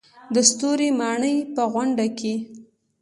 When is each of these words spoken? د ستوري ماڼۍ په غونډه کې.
د 0.33 0.35
ستوري 0.49 0.89
ماڼۍ 0.99 1.35
په 1.55 1.63
غونډه 1.73 2.05
کې. 2.19 2.33